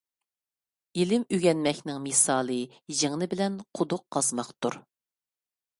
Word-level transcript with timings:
ئىلىم 1.01 1.25
ئۆگەنمەكنىڭ 1.35 1.99
مىسالى 2.07 2.57
يىڭنە 3.03 3.29
بىلەن 3.35 3.61
قۇدۇق 3.81 4.07
قازماقتۇر. 4.17 4.85